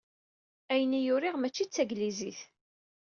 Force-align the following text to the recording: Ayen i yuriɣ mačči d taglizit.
Ayen 0.71 0.97
i 0.99 1.01
yuriɣ 1.01 1.35
mačči 1.37 1.65
d 1.67 1.69
taglizit. 1.71 2.41